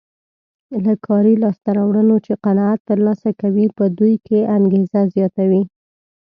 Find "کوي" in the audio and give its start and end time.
3.41-3.65